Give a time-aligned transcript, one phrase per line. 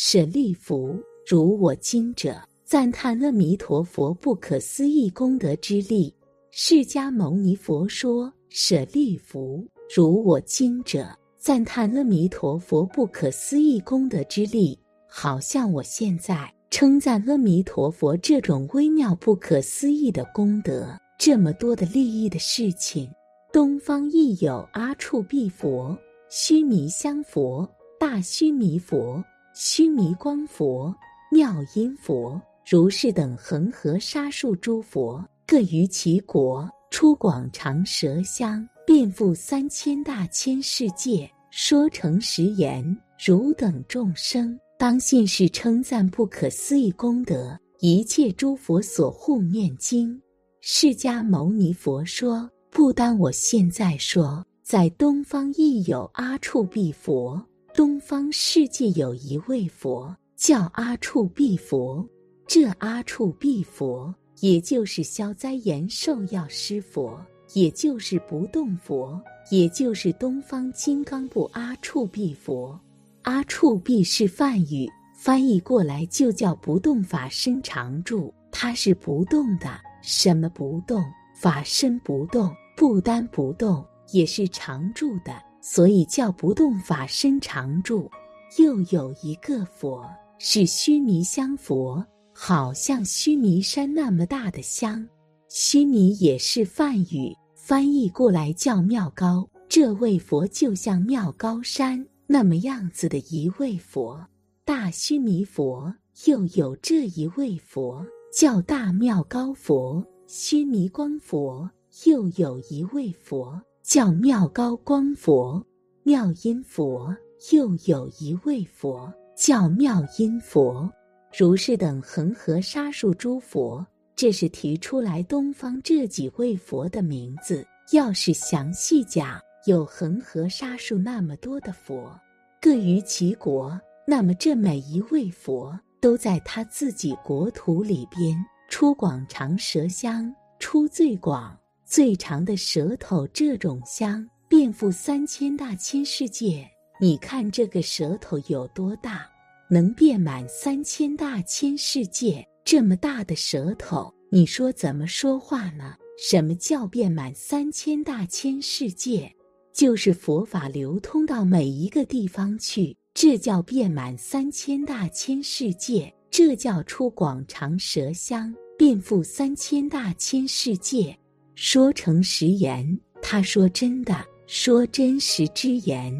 [0.00, 0.96] 舍利弗，
[1.26, 6.14] 如我今者，赞叹阿弥陀佛不可思议功德之力。
[6.52, 11.04] 释迦牟尼佛说：“舍利弗，如我今者，
[11.36, 23.10] 赞叹阿弥陀佛不可思议功德之力，好像我现在称赞阿弥陀佛这种微妙不可思议的功德，这么多的利益的事情。
[23.52, 25.98] 东方亦有阿处毗佛、
[26.30, 27.68] 须弥香佛、
[27.98, 29.20] 大须弥佛。”
[29.60, 30.94] 须弥光佛、
[31.32, 50.22] 妙音佛、如是等恒河沙数诸佛，各于其国出广长舌香，遍覆三千大千世界，说成实言：汝等众生，当信是称赞不可思议功德，一切诸佛所护念经。
[50.60, 57.44] 释迦牟尼佛说：不单我现在说，在东方亦有阿处毗佛。
[57.78, 62.04] 东方世界有一位佛叫阿处毗佛，
[62.44, 69.22] 这阿处毗佛也就是消灾延寿药师佛，也就是不动佛，
[69.52, 72.76] 也就是东方金刚部阿处毗佛。
[73.22, 79.68] 阿处毗是梵语，翻译过来就叫不动法身常住，它是不动的。
[80.02, 81.00] 什么不动？
[81.40, 85.32] 法身不动，不单不动，也是常住的。
[85.60, 88.10] 所以叫不动法身常住，
[88.58, 95.06] 又有一个佛是须弥香佛，好像须弥山那么大的香。
[95.48, 99.48] 须弥也是梵语，翻译过来叫妙高。
[99.68, 104.26] 这位佛就像妙高山那么样子的一位佛。
[104.64, 105.94] 大须弥佛
[106.26, 111.70] 又有这一位佛叫大妙高佛，须弥光佛
[112.04, 113.60] 又有一位佛。
[113.88, 115.66] 叫妙高光佛、
[116.02, 117.08] 妙音佛，
[117.52, 120.86] 又有一位佛叫妙音佛，
[121.34, 123.82] 如是等恒河沙数诸佛，
[124.14, 127.66] 这是提出来东方这几位佛的名字。
[127.92, 132.14] 要是详细讲，有恒河沙数那么多的佛，
[132.60, 138.36] 各于其国，那么这每一位佛都在他自己国土里边
[138.68, 141.58] 出广长舌香，出最广。
[141.88, 146.68] 最长的舌头，这种香遍覆三千大千世界。
[147.00, 149.26] 你看这个舌头有多大，
[149.70, 152.46] 能遍满三千大千世界？
[152.62, 155.94] 这么大的舌头，你说怎么说话呢？
[156.18, 159.34] 什么叫遍满三千大千世界？
[159.72, 171.18] 就是佛法流通到每一个地方去，这叫遍满三千大千世界，这叫出广长舌香，遍覆三千大千世界。
[171.60, 172.86] 说成实言，
[173.20, 174.14] 他说真的，
[174.46, 176.14] 说真实之言。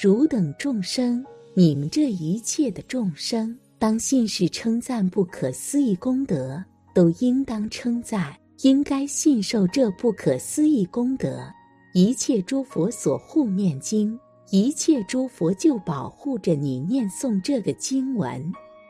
[0.00, 6.64] 汝等众生，你们这一切的众生，当信是称赞不可思议功德，
[6.94, 8.32] 都应当称赞，
[8.62, 11.44] 应该信受这不可思议功德。
[11.92, 14.16] 一切诸佛所护念经，
[14.52, 18.40] 一切诸佛就保护着你念诵这个经文。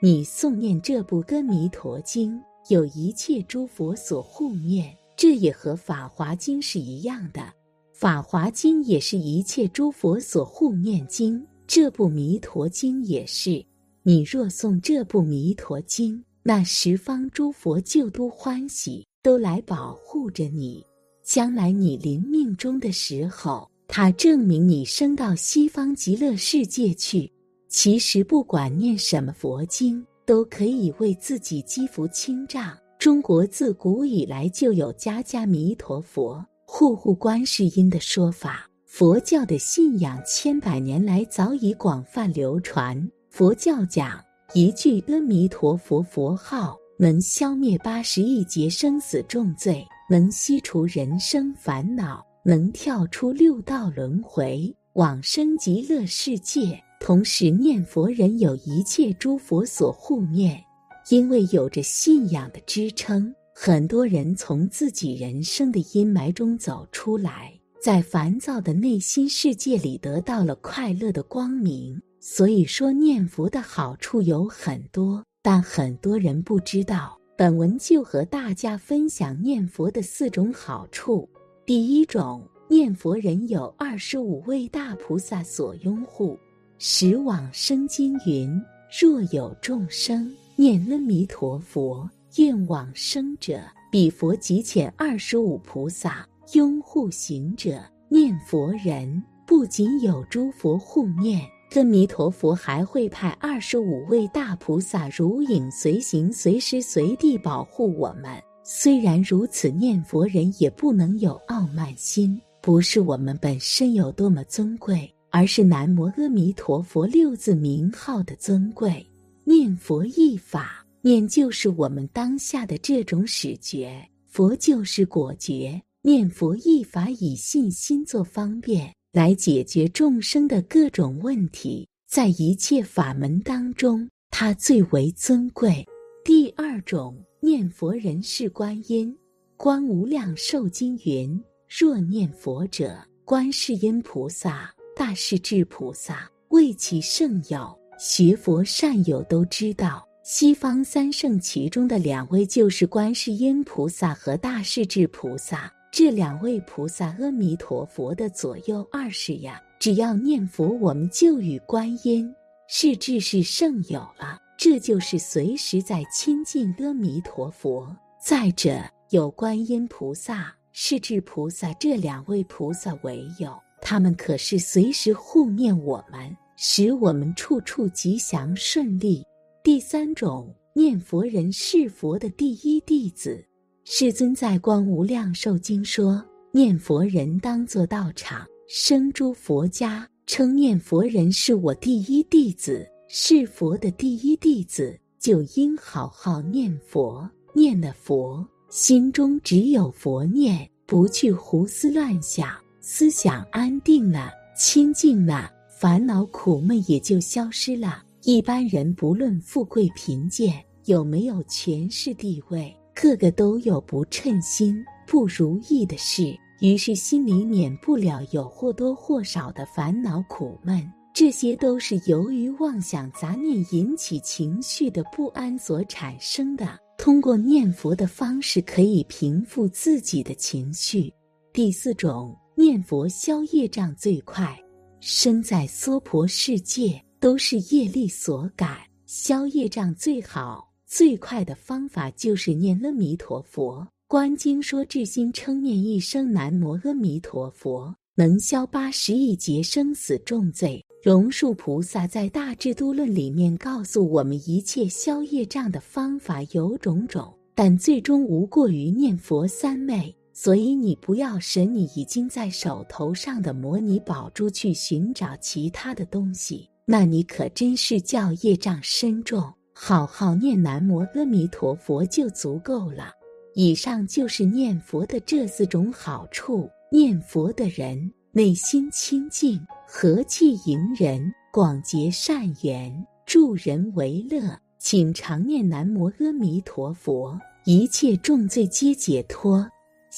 [0.00, 2.36] 你诵念这部《阿弥陀经》，
[2.68, 4.96] 有一切诸佛所护念。
[5.20, 7.42] 这也和《法华经》是一样的，
[7.92, 11.46] 《法华经》也是一切诸佛所护念经。
[11.66, 13.62] 这部《弥陀经》也是，
[14.02, 20.82] 你若诵这部《弥陀经》，那十方诸佛就都欢喜，都来保护着你。
[21.22, 27.30] 将来你临命终的时候，他证明你升到西方极乐世界去。
[27.68, 32.74] 其实不管念什么佛经，都可以为自己积福清障。
[33.00, 38.68] 中国自古以来就有家家弥陀佛、户户观世音的说法。
[38.84, 43.10] 佛教的信仰千百年来早已广泛流传。
[43.30, 44.22] 佛教讲
[44.52, 56.78] 一句阿弥陀佛佛号，能消灭八十亿劫生死重罪，能息除人生烦恼，能跳出六道轮回，往生极乐世界。
[57.00, 60.62] 同时念佛人有一切诸佛所护念。
[61.10, 67.52] 因为有着信仰的支撑，很多人从自己人生的阴霾中走出来，
[67.82, 72.00] 在烦躁的内心世界里得到了快乐的光明。
[72.20, 77.18] 所以说，念佛的好处有很多，但很多人不知道。
[77.36, 81.28] 本文就和大家分享念佛的四种好处。
[81.66, 86.38] 第一种，念佛人有二十五位大菩萨所拥护。
[86.78, 88.62] 十往生经云：
[89.00, 90.32] 若有众生。
[90.60, 97.82] 念阿弥陀佛，愿往生者，彼佛即遣二十五菩萨拥护行者。
[98.10, 101.40] 念佛人不仅有诸佛护念，
[101.74, 108.30] 阿弥陀佛还会派二十五位大菩萨如影随形，随时随地保护我们。
[108.62, 119.06] 虽然如此，念佛人也不能有傲慢心，不是我们本身有多么尊贵，而是南无阿弥陀佛六字名号的尊贵。
[119.50, 125.82] 念佛一法，念就是我们当下的这种始觉，佛就是果觉。
[126.02, 128.94] 念佛一法，以信心做方便。
[129.12, 135.84] 来解决众生的各种问题，在一切法门当中，它最为尊贵。
[136.24, 139.12] 第二种念佛人是观音，
[139.56, 147.76] 《观无量寿经》云：若念佛者，观世音菩萨、大势至菩萨为其圣友。
[148.02, 155.70] 学佛善友都知道，西方三圣其中的两位就是观世音菩萨和大势至菩萨。
[155.92, 162.34] 这两位菩萨，阿弥陀佛的左右二世呀，只要念佛，我们就与观音
[162.68, 164.40] 是至是圣友了。
[164.56, 167.94] 这就是随时在亲近阿弥陀佛。
[168.18, 179.24] 再者，有观音菩萨、是至菩萨这两位菩萨为友，他们可是随时护念我们，使我们处处吉祥顺利。
[179.64, 183.42] 第三种念佛人是佛的第一弟子。
[183.86, 186.22] 世尊在《光无量寿经》说
[186.52, 197.26] ：“念佛人当作道场，生诸佛家，称念佛人是我第一弟子，是佛的第一弟子，就应好好念佛。
[197.54, 205.50] 念了佛，心中只有佛念，不去胡思乱想，思想安定了，清净了，
[205.80, 208.02] 烦恼苦闷也就消失了。
[208.24, 220.86] 一般人不论富贵贫贱，有没有权势地位。”个个都有不称心、不如意的事，于是心里免不了有或多或少的烦恼苦闷。
[221.14, 226.78] 这些都是由于妄想杂念引起情绪的不安所产生的。
[226.98, 231.10] 通过念佛的方式，可以平复自己的情绪。
[231.54, 234.54] 第四种，念佛消业障最快。
[235.00, 238.76] 生在娑婆世界，都是业力所感，
[239.06, 240.70] 消业障最好。
[240.86, 243.86] 最快的方法就是念阿弥陀佛。
[244.06, 250.84] 观经说，至心称念一声南无阿弥陀佛，能消八十亿劫生死重罪。
[251.02, 260.14] 龙树菩萨在《大智度论》里面告诉我们，一切消业障的方法有种种，但最终无过于念佛三昧。
[260.42, 269.52] 所以你不要神你已经在手头上的模拟宝珠去寻找其他的东西，那你可真是叫业障深重。
[269.74, 273.12] 好好念南无阿弥陀佛就足够了。
[273.52, 276.66] 以上就是念佛的这四种好处。
[276.90, 282.90] 念佛的人内心清净，和气迎人，广结善缘，
[283.26, 284.58] 助人为乐。
[284.78, 289.68] 请常念南无阿弥陀佛，一切重罪皆解脱。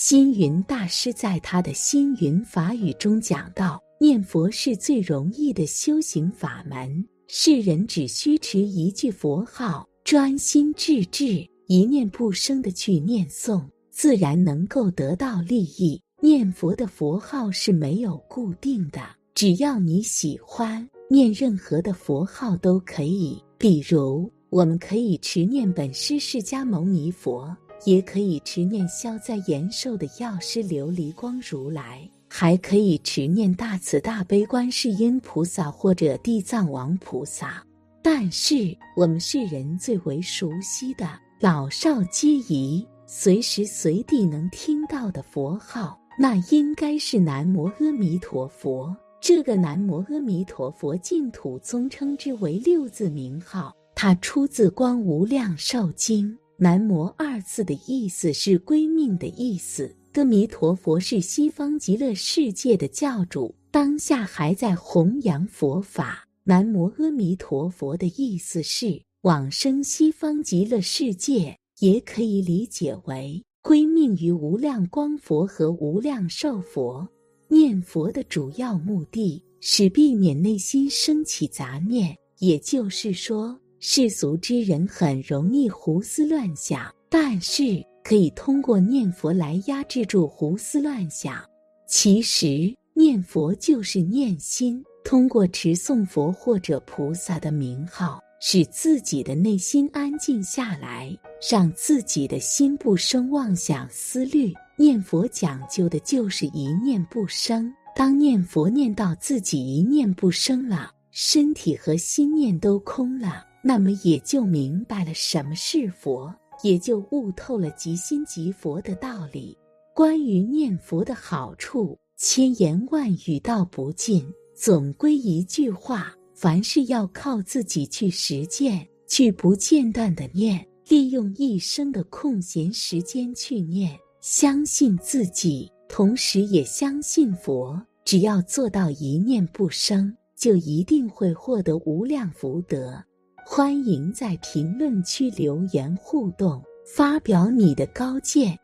[0.04, 7.06] 星云大师在他的星云法语中讲到，念佛是最容易的修行法门。
[7.28, 16.02] 世人只需持一句佛号，专心致志，一念不生的去念诵，自然能够得到利益。
[16.20, 19.00] 念佛的佛号是没有固定的，
[19.36, 23.40] 只要你喜欢念任何的佛号都可以。
[23.56, 32.08] 比如，我们可以持念本师释迦牟尼佛，也可以持念消灾延寿的药师琉璃光如来。
[32.34, 37.62] 还可以持念大慈大悲观世音菩萨或者地藏王菩萨，
[38.02, 41.06] 但是我们世人最为熟悉的
[41.40, 48.96] 老少皆宜、随时随地能听到的佛号，那应该是南无阿弥陀佛。
[49.20, 56.26] 这个南无阿弥陀佛，净土宗称之为六字名号，它出自《光无量寿经》。
[56.62, 59.96] 南无二字的意思是归命的意思。
[60.12, 66.24] 阿弥陀佛是西方极乐世界的教主，当下还在弘扬佛法。
[66.44, 77.08] 南无阿弥陀佛的意思是往生西方极乐世界，也可以理解为归命于无量光佛和无量寿佛。
[77.48, 87.84] 念佛的主要目的是避免内心升起杂念，也就是说，世俗之人很容易胡思乱想，但是。
[88.04, 91.40] 可以通过念佛来压制住胡思乱想。
[91.86, 101.16] 其实念佛就是念心，通过持诵佛或者菩萨的名号，使自己的内心安静下来，
[101.48, 104.52] 让自己的心不生妄想思虑。
[104.76, 107.72] 念佛讲究的就是一念不生。
[107.94, 119.56] 当念佛念到自己一念不生了，身体和心念都空了，那么也就明白了什么是佛，也就悟透了即心即佛的道理。
[119.94, 124.26] 关于念佛的好处，千言万语道不尽。
[124.54, 137.80] 总归一句话：凡事要靠自己去实践，去不间断的念，利用一生的空闲时间去念，相信自己，同时也相信佛。
[138.04, 140.14] 只要做到一念不生。
[140.34, 143.00] 就一定会获得无量福德。
[143.44, 148.58] 欢迎在评论区留言互动，发表你的高见。